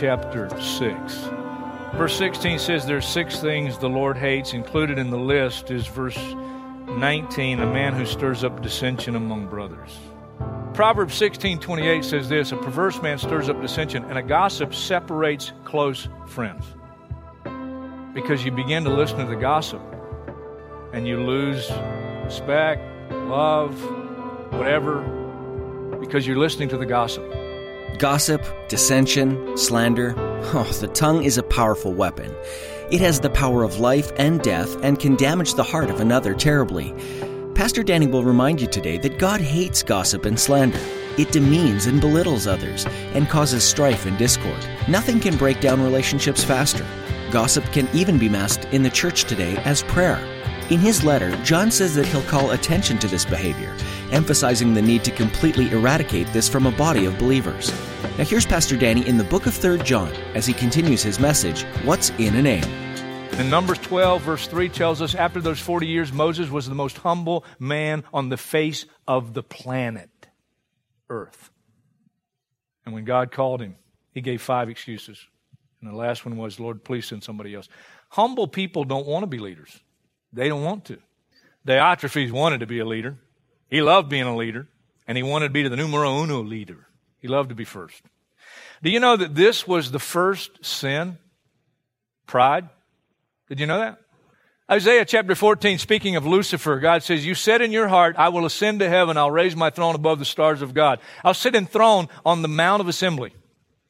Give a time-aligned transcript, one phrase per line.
[0.00, 1.14] chapter 6.
[1.94, 4.54] Verse 16 says there's six things the Lord hates.
[4.54, 9.98] Included in the list is verse 19, a man who stirs up dissension among brothers.
[10.72, 16.08] Proverbs 16:28 says this, a perverse man stirs up dissension and a gossip separates close
[16.26, 16.64] friends.
[18.14, 19.82] Because you begin to listen to the gossip
[20.94, 21.70] and you lose
[22.24, 22.80] respect,
[23.12, 23.78] love,
[24.54, 25.02] whatever
[26.00, 27.39] because you're listening to the gossip.
[27.98, 30.14] Gossip, dissension, slander.
[30.52, 32.34] Oh, the tongue is a powerful weapon.
[32.90, 36.34] It has the power of life and death and can damage the heart of another
[36.34, 36.94] terribly.
[37.54, 40.80] Pastor Danny will remind you today that God hates gossip and slander.
[41.18, 44.66] It demeans and belittles others and causes strife and discord.
[44.88, 46.86] Nothing can break down relationships faster.
[47.30, 50.18] Gossip can even be masked in the church today as prayer.
[50.70, 53.76] In his letter, John says that he'll call attention to this behavior,
[54.12, 57.72] emphasizing the need to completely eradicate this from a body of believers.
[58.18, 61.62] Now, here's Pastor Danny in the book of 3 John as he continues his message
[61.84, 62.64] What's in a Name?
[63.38, 66.98] In Numbers 12, verse 3 tells us after those 40 years, Moses was the most
[66.98, 70.10] humble man on the face of the planet,
[71.08, 71.50] Earth.
[72.84, 73.76] And when God called him,
[74.12, 75.26] he gave five excuses.
[75.80, 77.68] And the last one was, Lord, please send somebody else.
[78.10, 79.80] Humble people don't want to be leaders.
[80.32, 80.98] They don't want to.
[81.66, 83.16] Diotrephes wanted to be a leader.
[83.70, 84.68] He loved being a leader,
[85.06, 86.86] and he wanted to be the numero uno leader.
[87.20, 88.02] He loved to be first.
[88.82, 91.18] Do you know that this was the first sin?
[92.26, 92.68] Pride.
[93.48, 93.98] Did you know that?
[94.70, 98.46] Isaiah chapter 14, speaking of Lucifer, God says, You said in your heart, I will
[98.46, 101.00] ascend to heaven, I'll raise my throne above the stars of God.
[101.24, 103.32] I'll sit enthroned on the Mount of Assembly.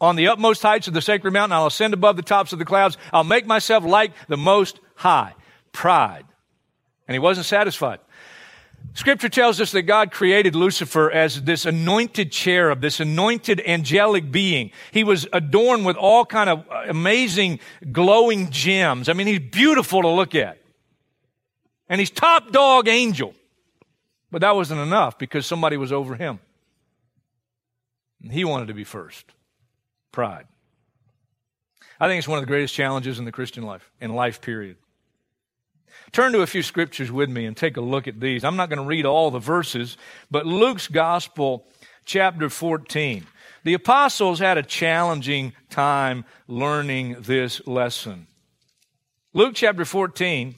[0.00, 2.64] On the utmost heights of the sacred mountain, I'll ascend above the tops of the
[2.64, 2.96] clouds.
[3.12, 5.34] I'll make myself like the Most High.
[5.72, 6.24] Pride.
[7.06, 8.00] And he wasn't satisfied.
[8.94, 14.70] Scripture tells us that God created Lucifer as this anointed cherub, this anointed angelic being.
[14.90, 17.60] He was adorned with all kind of uh, amazing
[17.90, 19.08] glowing gems.
[19.08, 20.58] I mean, he's beautiful to look at.
[21.88, 23.34] And he's top dog angel.
[24.30, 26.40] But that wasn't enough because somebody was over him.
[28.30, 29.24] He wanted to be first.
[30.10, 30.46] Pride.
[31.98, 34.76] I think it's one of the greatest challenges in the Christian life, in life period.
[36.12, 38.44] Turn to a few scriptures with me and take a look at these.
[38.44, 39.96] I'm not going to read all the verses,
[40.30, 41.66] but Luke's Gospel,
[42.04, 43.26] chapter 14.
[43.64, 48.26] The apostles had a challenging time learning this lesson.
[49.32, 50.56] Luke chapter 14,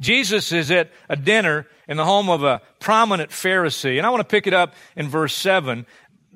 [0.00, 3.98] Jesus is at a dinner in the home of a prominent Pharisee.
[3.98, 5.86] And I want to pick it up in verse 7.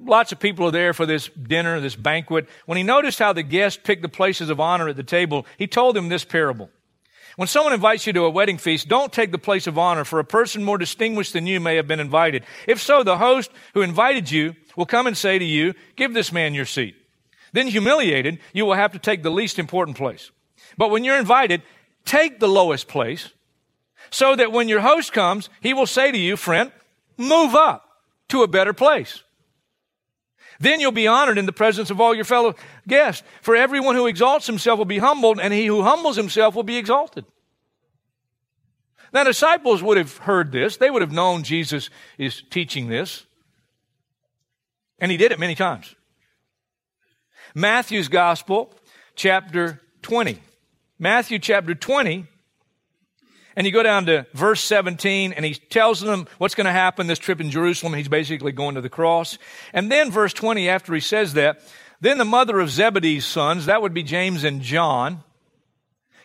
[0.02, 2.48] Lots of people are there for this dinner, this banquet.
[2.66, 5.66] When he noticed how the guests picked the places of honor at the table, he
[5.66, 6.70] told them this parable.
[7.40, 10.18] When someone invites you to a wedding feast, don't take the place of honor, for
[10.18, 12.44] a person more distinguished than you may have been invited.
[12.68, 16.32] If so, the host who invited you will come and say to you, Give this
[16.32, 16.96] man your seat.
[17.54, 20.30] Then, humiliated, you will have to take the least important place.
[20.76, 21.62] But when you're invited,
[22.04, 23.30] take the lowest place,
[24.10, 26.70] so that when your host comes, he will say to you, Friend,
[27.16, 29.22] move up to a better place.
[30.60, 32.54] Then you'll be honored in the presence of all your fellow
[32.86, 33.26] guests.
[33.40, 36.76] For everyone who exalts himself will be humbled, and he who humbles himself will be
[36.76, 37.24] exalted.
[39.12, 40.76] Now, disciples would have heard this.
[40.76, 41.88] They would have known Jesus
[42.18, 43.24] is teaching this.
[44.98, 45.96] And he did it many times.
[47.54, 48.72] Matthew's Gospel,
[49.16, 50.38] chapter 20.
[50.98, 52.26] Matthew chapter 20,
[53.56, 57.06] and you go down to verse 17, and he tells them what's going to happen
[57.06, 57.94] this trip in Jerusalem.
[57.94, 59.38] He's basically going to the cross.
[59.72, 61.60] And then verse 20, after he says that,
[62.00, 65.22] then the mother of Zebedee's sons, that would be James and John,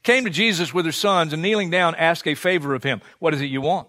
[0.03, 3.01] came to Jesus with her sons and kneeling down asked a favor of him.
[3.19, 3.87] What is it you want?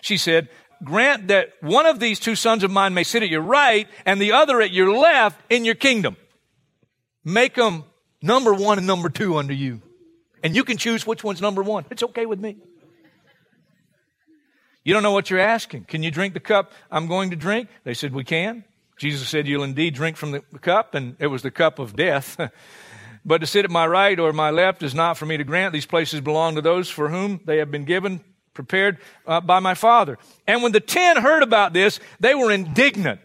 [0.00, 0.48] She said,
[0.84, 4.20] grant that one of these two sons of mine may sit at your right and
[4.20, 6.16] the other at your left in your kingdom.
[7.24, 7.84] Make them
[8.22, 9.82] number one and number two under you.
[10.42, 11.84] And you can choose which one's number one.
[11.90, 12.56] It's okay with me.
[14.84, 15.84] You don't know what you're asking.
[15.84, 17.68] Can you drink the cup I'm going to drink?
[17.84, 18.64] They said, We can.
[18.96, 22.40] Jesus said, You'll indeed drink from the cup, and it was the cup of death.
[23.24, 25.72] but to sit at my right or my left is not for me to grant.
[25.72, 28.24] These places belong to those for whom they have been given,
[28.54, 30.18] prepared uh, by my Father.
[30.46, 33.20] And when the ten heard about this, they were indignant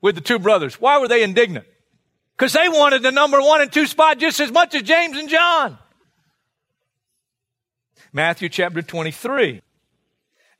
[0.00, 0.80] with the two brothers.
[0.80, 1.66] Why were they indignant?
[2.36, 5.28] Because they wanted the number one and two spot just as much as James and
[5.28, 5.78] John.
[8.12, 9.62] Matthew chapter 23.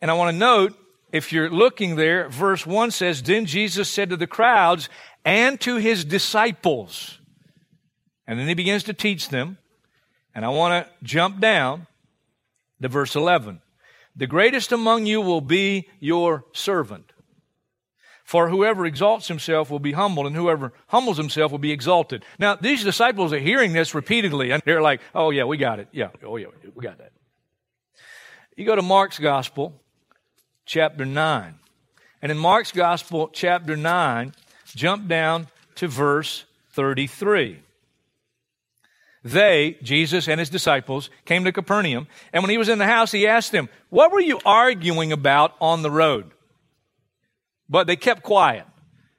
[0.01, 0.75] And I want to note,
[1.13, 4.89] if you're looking there, verse 1 says, Then Jesus said to the crowds
[5.25, 7.19] and to his disciples,
[8.27, 9.59] and then he begins to teach them.
[10.35, 11.87] And I want to jump down
[12.81, 13.61] to verse 11.
[14.17, 17.13] The greatest among you will be your servant.
[18.25, 22.25] For whoever exalts himself will be humbled, and whoever humbles himself will be exalted.
[22.39, 25.89] Now, these disciples are hearing this repeatedly, and they're like, oh, yeah, we got it.
[25.93, 27.13] Yeah, oh, yeah, we got that.
[28.57, 29.73] You go to Mark's Gospel,
[30.67, 31.55] chapter 9.
[32.21, 34.35] And in Mark's Gospel, chapter 9,
[34.67, 37.61] jump down to verse 33.
[39.25, 43.13] They, Jesus and his disciples, came to Capernaum, and when he was in the house,
[43.13, 46.31] he asked them, What were you arguing about on the road?
[47.69, 48.67] But they kept quiet,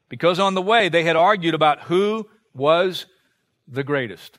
[0.09, 3.07] because on the way they had argued about who was
[3.67, 4.37] the greatest.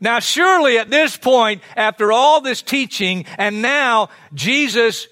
[0.00, 5.08] Now, surely at this point, after all this teaching, and now Jesus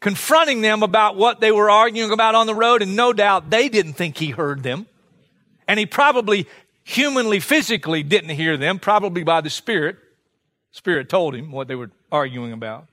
[0.00, 3.68] confronting them about what they were arguing about on the road, and no doubt they
[3.68, 4.86] didn't think he heard them.
[5.68, 6.46] And he probably
[6.84, 9.96] humanly, physically didn't hear them, probably by the Spirit.
[10.72, 12.86] Spirit told him what they were arguing about.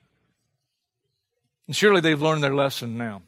[1.66, 3.22] And surely they've learned their lesson now.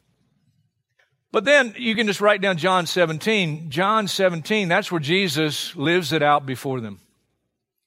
[1.32, 3.70] But then you can just write down John 17.
[3.70, 7.00] John 17, that's where Jesus lives it out before them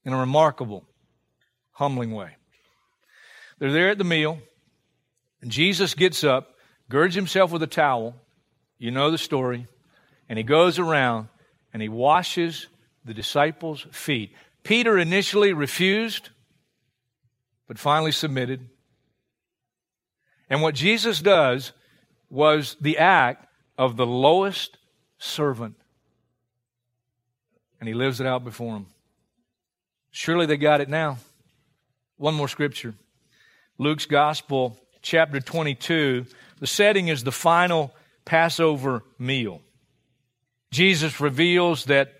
[0.06, 0.86] in a remarkable,
[1.72, 2.36] humbling way.
[3.60, 4.40] They're there at the meal,
[5.42, 6.56] and Jesus gets up,
[6.90, 8.16] girds himself with a towel.
[8.78, 9.68] You know the story.
[10.30, 11.28] And he goes around
[11.74, 12.68] and he washes
[13.06, 14.34] the disciples' feet.
[14.64, 16.30] Peter initially refused,
[17.68, 18.70] but finally submitted.
[20.50, 21.74] And what Jesus does
[22.30, 23.46] was the act
[23.78, 24.78] of the lowest
[25.18, 25.76] servant.
[27.80, 28.88] And he lives it out before them.
[30.14, 31.18] Surely they got it now.
[32.18, 32.94] One more scripture
[33.80, 36.28] Luke's Gospel, chapter 22.
[36.60, 37.92] The setting is the final
[38.24, 39.60] Passover meal.
[40.72, 42.14] Jesus reveals that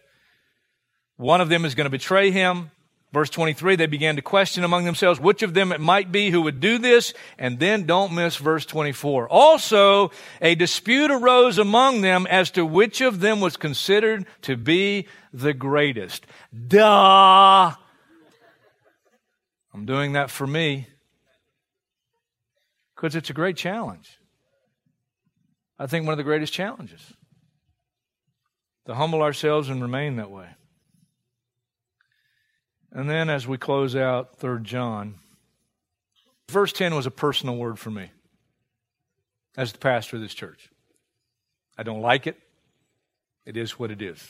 [1.18, 2.72] one of them is going to betray him.
[3.14, 6.42] Verse 23, they began to question among themselves which of them it might be who
[6.42, 7.14] would do this.
[7.38, 9.30] And then don't miss verse 24.
[9.30, 10.10] Also,
[10.42, 15.54] a dispute arose among them as to which of them was considered to be the
[15.54, 16.26] greatest.
[16.68, 17.76] Duh!
[19.74, 20.88] I'm doing that for me
[22.96, 24.20] because it's a great challenge.
[25.80, 27.02] I think one of the greatest challenges
[28.86, 30.48] to humble ourselves and remain that way.
[32.92, 35.16] And then as we close out 3 John,
[36.50, 38.12] verse 10 was a personal word for me
[39.58, 40.70] as the pastor of this church.
[41.78, 42.38] I don't like it.
[43.46, 44.24] It is what it is.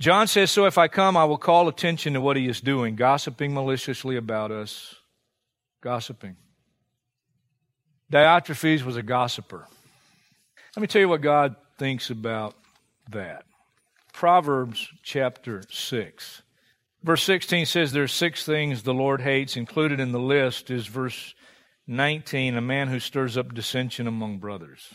[0.00, 2.96] John says, So if I come, I will call attention to what he is doing,
[2.96, 4.96] gossiping maliciously about us.
[5.82, 6.36] Gossiping.
[8.12, 9.66] Diotrephes was a gossiper.
[10.76, 12.54] Let me tell you what God thinks about
[13.10, 13.44] that.
[14.12, 16.42] Proverbs chapter 6.
[17.02, 19.56] Verse 16 says there's six things the Lord hates.
[19.56, 21.34] Included in the list is verse
[21.86, 24.88] 19, a man who stirs up dissension among brothers.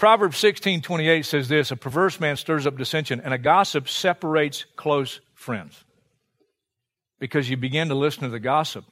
[0.00, 4.64] Proverbs 16, 28 says this, a perverse man stirs up dissension and a gossip separates
[4.74, 5.84] close friends.
[7.18, 8.86] Because you begin to listen to the gossip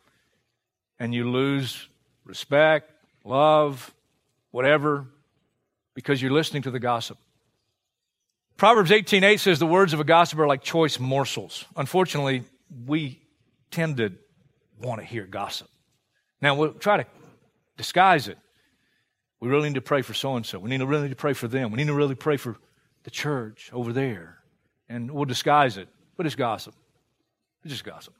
[0.98, 1.88] and you lose
[2.26, 2.92] respect,
[3.24, 3.94] love,
[4.50, 5.06] whatever,
[5.94, 7.16] because you're listening to the gossip.
[8.58, 11.64] Proverbs 18:8 says the words of a gossip are like choice morsels.
[11.74, 12.44] Unfortunately,
[12.86, 13.18] we
[13.70, 14.12] tend to
[14.78, 15.70] want to hear gossip.
[16.42, 17.06] Now we'll try to
[17.78, 18.36] disguise it.
[19.40, 20.58] We really need to pray for so and so.
[20.58, 21.70] We need to really to pray for them.
[21.70, 22.56] We need to really pray for
[23.04, 24.38] the church over there.
[24.88, 25.88] And we'll disguise it.
[26.16, 26.74] But it's gossip.
[27.62, 28.14] It's just gossip.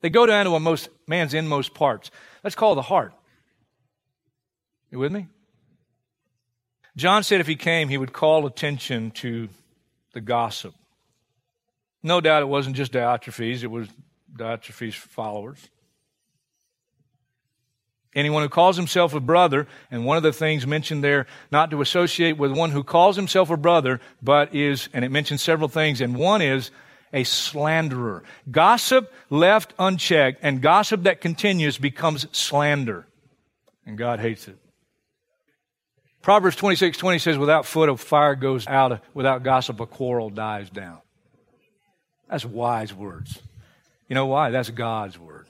[0.00, 2.10] They go down to a most man's inmost parts.
[2.42, 3.14] That's called the heart.
[4.90, 5.28] You with me?
[6.96, 9.48] John said if he came, he would call attention to
[10.12, 10.74] the gossip.
[12.02, 13.88] No doubt it wasn't just Diotrephes, it was
[14.36, 15.58] Diotrephes' followers.
[18.14, 21.80] Anyone who calls himself a brother, and one of the things mentioned there, not to
[21.80, 26.00] associate with one who calls himself a brother, but is, and it mentions several things,
[26.00, 26.70] and one is
[27.14, 28.22] a slanderer.
[28.50, 33.06] Gossip left unchecked, and gossip that continues becomes slander.
[33.86, 34.58] And God hates it.
[36.20, 40.70] Proverbs 26 20 says, Without foot, a fire goes out, without gossip, a quarrel dies
[40.70, 41.00] down.
[42.28, 43.40] That's wise words.
[44.08, 44.50] You know why?
[44.50, 45.46] That's God's word.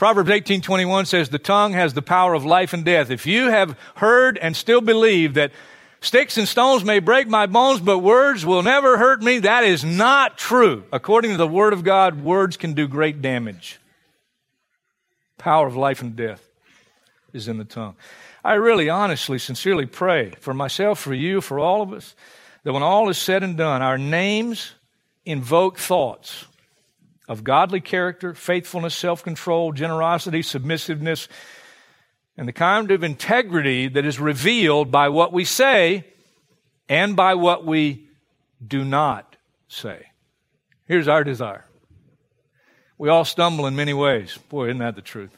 [0.00, 3.10] Proverbs 18:21 says, The tongue has the power of life and death.
[3.10, 5.52] If you have heard and still believe that
[6.00, 9.40] Sticks and stones may break my bones, but words will never hurt me.
[9.40, 10.84] That is not true.
[10.90, 13.78] According to the Word of God, words can do great damage.
[15.36, 16.48] Power of life and death
[17.34, 17.96] is in the tongue.
[18.42, 22.14] I really, honestly, sincerely pray for myself, for you, for all of us,
[22.64, 24.72] that when all is said and done, our names
[25.26, 26.46] invoke thoughts
[27.30, 31.28] of godly character, faithfulness, self control, generosity, submissiveness,
[32.36, 36.04] and the kind of integrity that is revealed by what we say
[36.88, 38.08] and by what we
[38.66, 39.36] do not
[39.68, 40.06] say.
[40.86, 41.64] Here's our desire.
[42.98, 44.36] We all stumble in many ways.
[44.48, 45.30] Boy, isn't that the truth?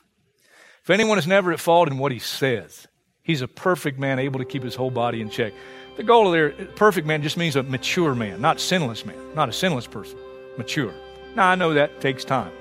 [0.82, 2.88] If anyone is never at fault in what he says,
[3.22, 5.52] he's a perfect man able to keep his whole body in check.
[5.98, 9.50] The goal of there, perfect man just means a mature man, not sinless man, not
[9.50, 10.16] a sinless person,
[10.56, 10.94] mature.
[11.34, 12.52] Now, I know that takes time,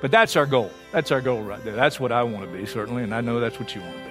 [0.00, 0.70] but that's our goal.
[0.90, 1.76] That's our goal right there.
[1.76, 3.98] That's what I want to be, certainly, and I know that's what you want to
[3.98, 4.04] be.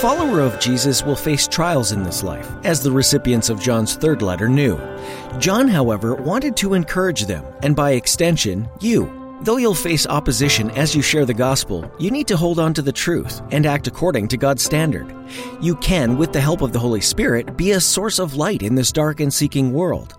[0.00, 4.22] Follower of Jesus will face trials in this life, as the recipients of John's third
[4.22, 4.80] letter knew.
[5.38, 9.12] John, however, wanted to encourage them, and by extension, you.
[9.42, 12.82] Though you'll face opposition as you share the gospel, you need to hold on to
[12.82, 15.14] the truth and act according to God's standard.
[15.60, 18.76] You can, with the help of the Holy Spirit, be a source of light in
[18.76, 20.14] this dark and seeking world.